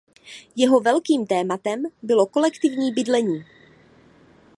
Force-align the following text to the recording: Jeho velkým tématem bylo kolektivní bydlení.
Jeho 0.55 0.79
velkým 0.79 1.27
tématem 1.27 1.83
bylo 2.01 2.25
kolektivní 2.27 2.93
bydlení. 2.93 3.43